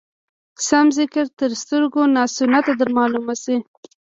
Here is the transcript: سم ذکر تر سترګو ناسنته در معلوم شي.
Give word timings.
سم 0.67 0.85
ذکر 0.99 1.25
تر 1.39 1.51
سترګو 1.61 2.01
ناسنته 2.15 2.71
در 2.79 2.89
معلوم 2.97 3.25
شي. 3.43 3.55